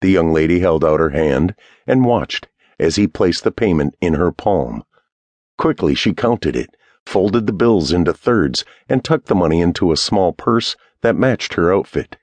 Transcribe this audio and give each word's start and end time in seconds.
The 0.00 0.10
young 0.10 0.32
lady 0.32 0.60
held 0.60 0.84
out 0.84 1.00
her 1.00 1.10
hand 1.10 1.54
and 1.86 2.04
watched 2.04 2.48
as 2.78 2.96
he 2.96 3.06
placed 3.06 3.44
the 3.44 3.50
payment 3.50 3.94
in 4.00 4.14
her 4.14 4.32
palm. 4.32 4.84
Quickly, 5.58 5.94
she 5.94 6.14
counted 6.14 6.56
it, 6.56 6.74
folded 7.04 7.46
the 7.46 7.52
bills 7.52 7.92
into 7.92 8.12
thirds, 8.12 8.64
and 8.88 9.04
tucked 9.04 9.26
the 9.26 9.34
money 9.34 9.60
into 9.60 9.92
a 9.92 9.96
small 9.96 10.32
purse 10.32 10.76
that 11.02 11.16
matched 11.16 11.54
her 11.54 11.72
outfit. 11.74 12.16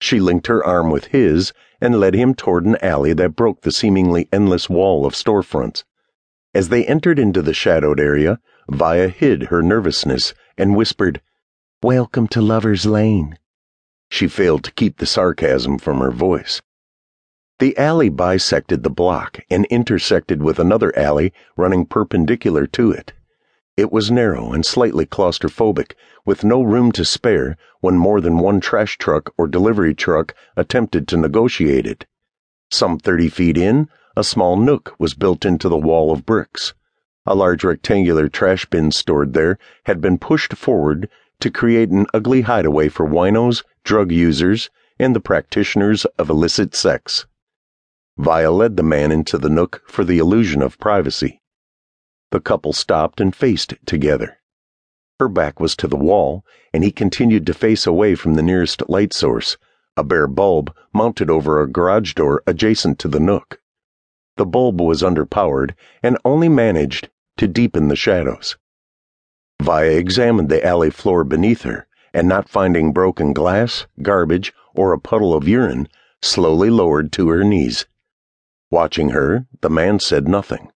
She 0.00 0.20
linked 0.20 0.48
her 0.48 0.64
arm 0.64 0.90
with 0.90 1.06
his 1.06 1.52
and 1.80 2.00
led 2.00 2.14
him 2.14 2.34
toward 2.34 2.66
an 2.66 2.76
alley 2.82 3.12
that 3.12 3.36
broke 3.36 3.62
the 3.62 3.72
seemingly 3.72 4.28
endless 4.32 4.68
wall 4.68 5.06
of 5.06 5.14
storefronts. 5.14 5.84
As 6.54 6.68
they 6.68 6.84
entered 6.86 7.18
into 7.18 7.42
the 7.42 7.54
shadowed 7.54 8.00
area, 8.00 8.40
Via 8.68 9.08
hid 9.08 9.44
her 9.44 9.62
nervousness 9.62 10.34
and 10.58 10.74
whispered, 10.74 11.22
Welcome 11.82 12.26
to 12.28 12.42
Lover's 12.42 12.84
Lane. 12.84 13.38
She 14.10 14.26
failed 14.26 14.64
to 14.64 14.72
keep 14.72 14.98
the 14.98 15.06
sarcasm 15.06 15.78
from 15.78 16.00
her 16.00 16.10
voice. 16.10 16.62
The 17.58 17.78
alley 17.78 18.10
bisected 18.10 18.82
the 18.82 18.90
block 18.90 19.40
and 19.48 19.64
intersected 19.66 20.42
with 20.42 20.58
another 20.58 20.94
alley 20.94 21.32
running 21.56 21.86
perpendicular 21.86 22.66
to 22.66 22.90
it. 22.90 23.14
It 23.78 23.90
was 23.90 24.10
narrow 24.10 24.52
and 24.52 24.64
slightly 24.64 25.06
claustrophobic, 25.06 25.94
with 26.26 26.44
no 26.44 26.62
room 26.62 26.92
to 26.92 27.04
spare 27.04 27.56
when 27.80 27.96
more 27.96 28.20
than 28.20 28.40
one 28.40 28.60
trash 28.60 28.98
truck 28.98 29.32
or 29.38 29.46
delivery 29.46 29.94
truck 29.94 30.34
attempted 30.54 31.08
to 31.08 31.16
negotiate 31.16 31.86
it. 31.86 32.04
Some 32.70 32.98
thirty 32.98 33.30
feet 33.30 33.56
in, 33.56 33.88
a 34.14 34.22
small 34.22 34.58
nook 34.58 34.94
was 34.98 35.14
built 35.14 35.46
into 35.46 35.70
the 35.70 35.78
wall 35.78 36.12
of 36.12 36.26
bricks. 36.26 36.74
A 37.24 37.34
large 37.34 37.64
rectangular 37.64 38.28
trash 38.28 38.66
bin 38.66 38.90
stored 38.90 39.32
there 39.32 39.58
had 39.84 40.02
been 40.02 40.18
pushed 40.18 40.52
forward 40.52 41.08
to 41.40 41.50
create 41.50 41.88
an 41.88 42.06
ugly 42.12 42.42
hideaway 42.42 42.90
for 42.90 43.06
winos, 43.06 43.62
drug 43.82 44.12
users, 44.12 44.68
and 44.98 45.16
the 45.16 45.20
practitioners 45.20 46.04
of 46.18 46.28
illicit 46.28 46.74
sex. 46.74 47.24
Via 48.18 48.50
led 48.50 48.76
the 48.76 48.82
man 48.82 49.12
into 49.12 49.36
the 49.36 49.50
nook 49.50 49.82
for 49.86 50.02
the 50.02 50.18
illusion 50.18 50.62
of 50.62 50.78
privacy. 50.78 51.42
The 52.30 52.40
couple 52.40 52.72
stopped 52.72 53.20
and 53.20 53.36
faced 53.36 53.74
together. 53.84 54.38
Her 55.20 55.28
back 55.28 55.60
was 55.60 55.76
to 55.76 55.86
the 55.86 55.96
wall, 55.98 56.44
and 56.72 56.82
he 56.82 56.90
continued 56.90 57.46
to 57.46 57.54
face 57.54 57.86
away 57.86 58.14
from 58.14 58.34
the 58.34 58.42
nearest 58.42 58.88
light 58.88 59.12
source, 59.12 59.58
a 59.98 60.04
bare 60.04 60.26
bulb 60.26 60.74
mounted 60.94 61.30
over 61.30 61.60
a 61.60 61.70
garage 61.70 62.14
door 62.14 62.42
adjacent 62.46 62.98
to 63.00 63.08
the 63.08 63.20
nook. 63.20 63.60
The 64.36 64.46
bulb 64.46 64.80
was 64.80 65.02
underpowered 65.02 65.74
and 66.02 66.18
only 66.24 66.48
managed 66.48 67.10
to 67.36 67.46
deepen 67.46 67.88
the 67.88 67.96
shadows. 67.96 68.56
Via 69.62 69.90
examined 69.90 70.48
the 70.48 70.64
alley 70.66 70.90
floor 70.90 71.22
beneath 71.22 71.62
her, 71.62 71.86
and 72.14 72.26
not 72.26 72.48
finding 72.48 72.92
broken 72.92 73.34
glass, 73.34 73.86
garbage, 74.00 74.54
or 74.74 74.92
a 74.92 74.98
puddle 74.98 75.34
of 75.34 75.46
urine, 75.46 75.86
slowly 76.22 76.70
lowered 76.70 77.12
to 77.12 77.28
her 77.28 77.44
knees. 77.44 77.86
Watching 78.70 79.10
her, 79.10 79.46
the 79.60 79.70
man 79.70 80.00
said 80.00 80.26
nothing. 80.26 80.72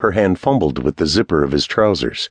Her 0.00 0.12
hand 0.12 0.38
fumbled 0.38 0.82
with 0.82 0.96
the 0.96 1.06
zipper 1.06 1.42
of 1.42 1.52
his 1.52 1.66
trousers. 1.66 2.30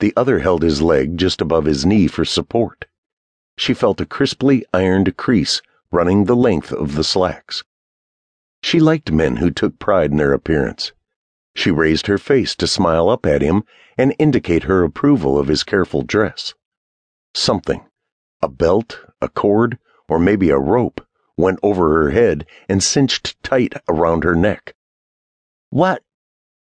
The 0.00 0.12
other 0.16 0.38
held 0.40 0.62
his 0.62 0.80
leg 0.80 1.16
just 1.16 1.40
above 1.40 1.64
his 1.64 1.84
knee 1.84 2.06
for 2.06 2.24
support. 2.24 2.86
She 3.56 3.74
felt 3.74 4.00
a 4.00 4.06
crisply 4.06 4.64
ironed 4.72 5.16
crease 5.16 5.60
running 5.90 6.24
the 6.24 6.36
length 6.36 6.70
of 6.70 6.94
the 6.94 7.02
slacks. 7.02 7.64
She 8.62 8.78
liked 8.78 9.10
men 9.10 9.36
who 9.36 9.50
took 9.50 9.78
pride 9.78 10.12
in 10.12 10.18
their 10.18 10.32
appearance. 10.32 10.92
She 11.56 11.70
raised 11.72 12.06
her 12.06 12.18
face 12.18 12.54
to 12.56 12.66
smile 12.68 13.08
up 13.08 13.26
at 13.26 13.42
him 13.42 13.64
and 13.96 14.14
indicate 14.18 14.64
her 14.64 14.84
approval 14.84 15.36
of 15.38 15.48
his 15.48 15.64
careful 15.64 16.02
dress. 16.02 16.54
Something, 17.34 17.84
a 18.40 18.48
belt, 18.48 19.00
a 19.20 19.28
cord, 19.28 19.78
or 20.08 20.20
maybe 20.20 20.50
a 20.50 20.58
rope, 20.58 21.04
went 21.38 21.58
over 21.62 22.02
her 22.02 22.10
head 22.10 22.44
and 22.68 22.82
cinched 22.82 23.42
tight 23.42 23.72
around 23.88 24.24
her 24.24 24.34
neck. 24.34 24.74
What? 25.70 26.02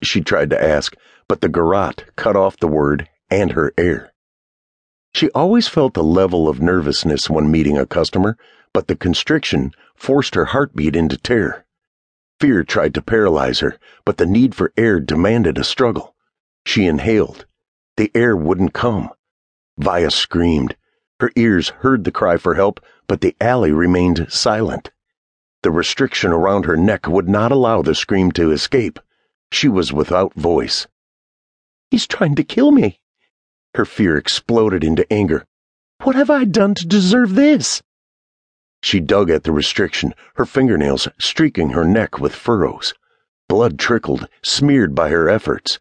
she 0.04 0.22
tried 0.22 0.52
to 0.52 0.64
ask, 0.64 0.96
but 1.28 1.42
the 1.42 1.50
garrote 1.50 2.06
cut 2.16 2.36
off 2.36 2.58
the 2.58 2.68
word 2.68 3.10
and 3.32 3.54
her 3.54 3.74
air. 3.78 4.14
She 5.16 5.32
always 5.32 5.68
felt 5.68 5.98
a 5.98 6.04
level 6.04 6.50
of 6.50 6.62
nervousness 6.62 7.30
when 7.30 7.50
meeting 7.50 7.78
a 7.78 7.86
customer, 7.86 8.38
but 8.74 8.88
the 8.88 8.96
constriction 8.96 9.72
forced 9.96 10.36
her 10.36 10.46
heartbeat 10.46 10.96
into 10.96 11.18
terror. 11.18 11.66
Fear 12.42 12.66
tried 12.66 12.94
to 12.96 13.02
paralyze 13.02 13.62
her, 13.62 13.80
but 14.04 14.18
the 14.18 14.26
need 14.26 14.54
for 14.54 14.74
air 14.76 15.00
demanded 15.00 15.58
a 15.58 15.64
struggle. 15.64 16.14
She 16.66 16.86
inhaled. 16.86 17.46
The 17.96 18.12
air 18.14 18.36
wouldn't 18.36 18.74
come. 18.74 19.10
Via 19.78 20.12
screamed. 20.12 20.76
Her 21.22 21.32
ears 21.38 21.70
heard 21.70 22.04
the 22.04 22.12
cry 22.12 22.36
for 22.36 22.56
help, 22.56 22.82
but 23.08 23.22
the 23.22 23.36
alley 23.40 23.72
remained 23.72 24.28
silent. 24.30 24.92
The 25.64 25.72
restriction 25.72 26.32
around 26.32 26.66
her 26.66 26.78
neck 26.78 27.08
would 27.08 27.28
not 27.28 27.52
allow 27.52 27.82
the 27.82 27.96
scream 27.96 28.32
to 28.34 28.52
escape. 28.52 29.00
She 29.52 29.68
was 29.68 29.92
without 29.92 30.34
voice. 30.34 30.88
He's 31.90 32.08
trying 32.08 32.36
to 32.36 32.44
kill 32.44 32.72
me. 32.72 33.00
Her 33.74 33.86
fear 33.86 34.18
exploded 34.18 34.84
into 34.84 35.12
anger. 35.12 35.46
What 36.04 36.16
have 36.16 36.30
I 36.30 36.46
done 36.46 36.76
to 36.76 36.88
deserve 36.88 37.36
this? 37.36 37.82
She 38.82 39.00
dug 39.00 39.30
at 39.30 39.44
the 39.44 39.52
restriction, 39.52 40.14
her 40.36 40.46
fingernails 40.46 41.08
streaking 41.20 41.70
her 41.70 41.86
neck 41.86 42.20
with 42.20 42.36
furrows. 42.36 42.94
Blood 43.48 43.80
trickled, 43.80 44.28
smeared 44.44 44.94
by 44.94 45.10
her 45.10 45.30
efforts. 45.30 45.80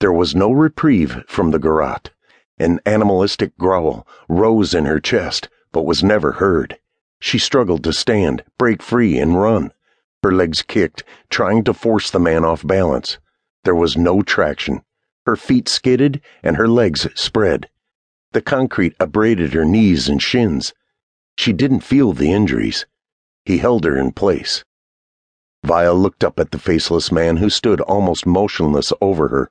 There 0.00 0.12
was 0.12 0.34
no 0.34 0.52
reprieve 0.52 1.24
from 1.26 1.50
the 1.50 1.58
garrote. 1.58 2.10
An 2.58 2.80
animalistic 2.86 3.56
growl 3.58 4.06
rose 4.28 4.74
in 4.74 4.84
her 4.84 5.00
chest, 5.00 5.48
but 5.74 5.84
was 5.84 6.04
never 6.04 6.32
heard. 6.32 6.78
She 7.20 7.38
struggled 7.38 7.82
to 7.84 7.92
stand, 7.92 8.44
break 8.56 8.80
free, 8.80 9.18
and 9.18 9.38
run. 9.38 9.72
Her 10.22 10.32
legs 10.32 10.62
kicked, 10.62 11.02
trying 11.30 11.64
to 11.64 11.74
force 11.74 12.10
the 12.10 12.20
man 12.20 12.44
off 12.44 12.64
balance. 12.64 13.18
There 13.64 13.74
was 13.74 13.96
no 13.96 14.22
traction. 14.22 14.82
Her 15.26 15.34
feet 15.36 15.68
skidded 15.68 16.22
and 16.44 16.56
her 16.56 16.68
legs 16.68 17.08
spread. 17.14 17.68
The 18.32 18.40
concrete 18.40 18.94
abraded 19.00 19.52
her 19.52 19.64
knees 19.64 20.08
and 20.08 20.22
shins. 20.22 20.72
She 21.36 21.52
didn't 21.52 21.80
feel 21.80 22.12
the 22.12 22.32
injuries. 22.32 22.86
He 23.44 23.58
held 23.58 23.84
her 23.84 23.98
in 23.98 24.12
place. 24.12 24.64
Via 25.64 25.92
looked 25.92 26.22
up 26.22 26.38
at 26.38 26.52
the 26.52 26.58
faceless 26.58 27.10
man 27.10 27.38
who 27.38 27.50
stood 27.50 27.80
almost 27.80 28.26
motionless 28.26 28.92
over 29.00 29.28
her. 29.28 29.50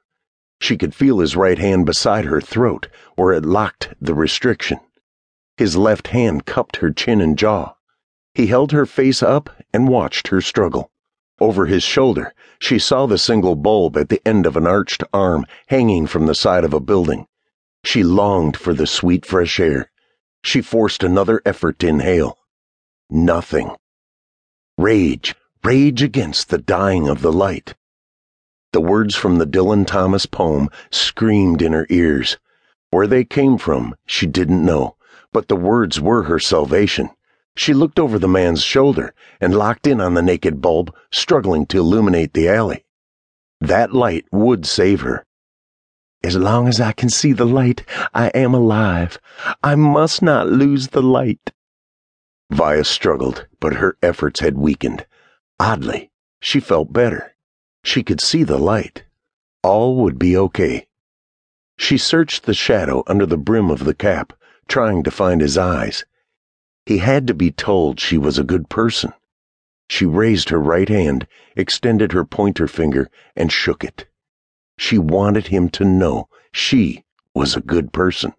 She 0.61 0.77
could 0.77 0.95
feel 0.95 1.19
his 1.19 1.35
right 1.35 1.59
hand 1.59 1.85
beside 1.85 2.25
her 2.25 2.39
throat, 2.39 2.87
where 3.15 3.33
it 3.33 3.43
locked 3.43 3.93
the 3.99 4.13
restriction. 4.13 4.79
His 5.57 5.77
left 5.77 6.07
hand 6.07 6.45
cupped 6.45 6.77
her 6.77 6.91
chin 6.91 7.21
and 7.21 7.37
jaw. 7.37 7.75
He 8.33 8.47
held 8.47 8.71
her 8.71 8.87
face 8.87 9.21
up 9.21 9.51
and 9.71 9.87
watched 9.87 10.29
her 10.29 10.41
struggle. 10.41 10.91
Over 11.39 11.67
his 11.67 11.83
shoulder, 11.83 12.33
she 12.57 12.79
saw 12.79 13.05
the 13.05 13.19
single 13.19 13.55
bulb 13.55 13.95
at 13.95 14.09
the 14.09 14.21
end 14.27 14.47
of 14.47 14.57
an 14.57 14.65
arched 14.65 15.03
arm 15.13 15.45
hanging 15.67 16.07
from 16.07 16.25
the 16.25 16.33
side 16.33 16.63
of 16.63 16.73
a 16.73 16.79
building. 16.79 17.27
She 17.83 18.03
longed 18.03 18.57
for 18.57 18.73
the 18.73 18.87
sweet 18.87 19.25
fresh 19.25 19.59
air. 19.59 19.91
She 20.43 20.61
forced 20.61 21.03
another 21.03 21.41
effort 21.45 21.77
to 21.79 21.87
inhale. 21.87 22.39
Nothing. 23.09 23.75
Rage, 24.77 25.35
rage 25.63 26.01
against 26.01 26.49
the 26.49 26.57
dying 26.57 27.07
of 27.07 27.21
the 27.21 27.31
light. 27.31 27.75
The 28.71 28.81
words 28.81 29.15
from 29.15 29.37
the 29.37 29.45
Dylan 29.45 29.85
Thomas 29.85 30.25
poem 30.25 30.69
screamed 30.89 31.61
in 31.61 31.73
her 31.73 31.85
ears. 31.89 32.39
Where 32.89 33.05
they 33.05 33.23
came 33.23 33.59
from, 33.59 33.95
she 34.07 34.25
didn't 34.25 34.65
know 34.65 34.95
but 35.33 35.47
the 35.47 35.55
words 35.55 35.99
were 35.99 36.23
her 36.23 36.39
salvation. 36.39 37.09
She 37.55 37.73
looked 37.73 37.99
over 37.99 38.17
the 38.17 38.27
man's 38.27 38.63
shoulder 38.63 39.13
and 39.41 39.55
locked 39.55 39.85
in 39.85 39.99
on 39.99 40.13
the 40.13 40.21
naked 40.21 40.61
bulb, 40.61 40.95
struggling 41.11 41.65
to 41.67 41.79
illuminate 41.79 42.33
the 42.33 42.47
alley. 42.47 42.85
That 43.59 43.93
light 43.93 44.25
would 44.31 44.65
save 44.65 45.01
her. 45.01 45.25
As 46.23 46.37
long 46.37 46.67
as 46.67 46.79
I 46.79 46.93
can 46.93 47.09
see 47.09 47.33
the 47.33 47.45
light, 47.45 47.83
I 48.13 48.27
am 48.29 48.53
alive. 48.53 49.19
I 49.61 49.75
must 49.75 50.21
not 50.21 50.47
lose 50.47 50.89
the 50.89 51.01
light. 51.01 51.51
Via 52.49 52.83
struggled, 52.83 53.47
but 53.59 53.75
her 53.75 53.97
efforts 54.01 54.39
had 54.39 54.57
weakened. 54.57 55.05
Oddly, 55.59 56.11
she 56.39 56.59
felt 56.59 56.93
better. 56.93 57.35
She 57.83 58.03
could 58.03 58.21
see 58.21 58.43
the 58.43 58.57
light. 58.57 59.03
All 59.63 59.97
would 59.97 60.17
be 60.17 60.37
okay. 60.37 60.87
She 61.77 61.97
searched 61.97 62.43
the 62.43 62.53
shadow 62.53 63.03
under 63.07 63.25
the 63.25 63.37
brim 63.37 63.69
of 63.69 63.83
the 63.83 63.93
cap, 63.93 64.33
trying 64.67 65.03
to 65.03 65.11
find 65.11 65.41
his 65.41 65.57
eyes. 65.57 66.05
He 66.85 66.97
had 66.97 67.27
to 67.27 67.33
be 67.33 67.51
told 67.51 67.99
she 67.99 68.17
was 68.17 68.37
a 68.37 68.43
good 68.43 68.69
person. 68.69 69.13
She 69.89 70.05
raised 70.05 70.49
her 70.49 70.59
right 70.59 70.89
hand, 70.89 71.27
extended 71.55 72.11
her 72.11 72.25
pointer 72.25 72.67
finger, 72.67 73.09
and 73.35 73.51
shook 73.51 73.83
it. 73.83 74.07
She 74.77 74.97
wanted 74.97 75.47
him 75.47 75.69
to 75.69 75.85
know 75.85 76.27
she 76.51 77.03
was 77.35 77.55
a 77.55 77.61
good 77.61 77.93
person. 77.93 78.33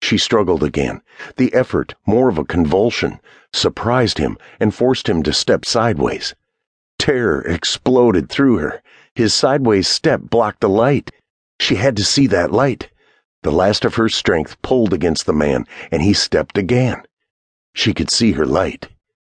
She 0.00 0.18
struggled 0.18 0.62
again. 0.62 1.00
The 1.36 1.52
effort, 1.54 1.94
more 2.06 2.28
of 2.28 2.38
a 2.38 2.44
convulsion, 2.44 3.20
surprised 3.52 4.18
him 4.18 4.36
and 4.60 4.74
forced 4.74 5.08
him 5.08 5.22
to 5.22 5.32
step 5.32 5.64
sideways. 5.64 6.34
Terror 6.98 7.40
exploded 7.42 8.28
through 8.28 8.58
her. 8.58 8.82
His 9.14 9.34
sideways 9.34 9.88
step 9.88 10.20
blocked 10.22 10.60
the 10.60 10.68
light. 10.68 11.10
She 11.58 11.76
had 11.76 11.96
to 11.96 12.04
see 12.04 12.26
that 12.28 12.52
light. 12.52 12.90
The 13.44 13.52
last 13.52 13.84
of 13.84 13.96
her 13.96 14.08
strength 14.08 14.60
pulled 14.62 14.94
against 14.94 15.26
the 15.26 15.34
man, 15.34 15.66
and 15.92 16.00
he 16.00 16.14
stepped 16.14 16.56
again. 16.56 17.02
She 17.74 17.92
could 17.92 18.10
see 18.10 18.32
her 18.32 18.46
light. 18.46 18.88